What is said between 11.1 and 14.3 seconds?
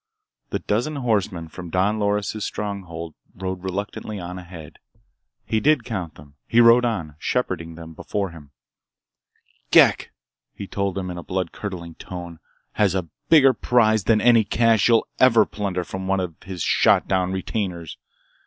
in a blood curdling tone, "has a bigger prize than